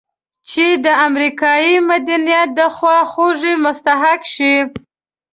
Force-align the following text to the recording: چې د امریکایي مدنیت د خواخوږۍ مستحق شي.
چې 0.49 0.65
د 0.85 0.87
امریکایي 1.07 1.75
مدنیت 1.89 2.49
د 2.57 2.59
خواخوږۍ 2.75 3.53
مستحق 3.65 4.21
شي. 4.33 4.53